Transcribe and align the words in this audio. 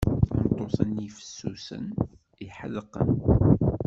Tameṭṭut-nni 0.03 1.07
fessusen, 1.15 1.85
iḥedqen. 2.45 3.11